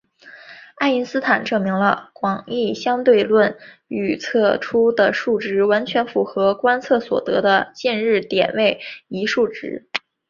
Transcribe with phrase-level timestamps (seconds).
[0.77, 8.79] 爱因斯坦证明了广义相对论预测出的数值完全符合观测所得的近日点位
[9.09, 9.87] 移数值。